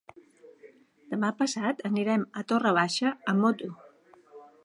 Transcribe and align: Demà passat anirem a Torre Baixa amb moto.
Demà 1.11 1.29
passat 1.41 1.83
anirem 1.91 2.25
a 2.41 2.43
Torre 2.53 2.73
Baixa 2.79 3.13
amb 3.35 3.45
moto. 3.47 3.73